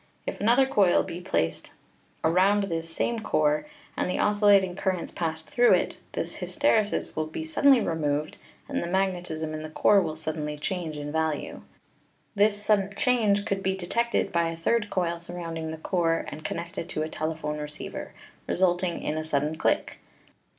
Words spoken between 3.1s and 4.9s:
core and the oscillating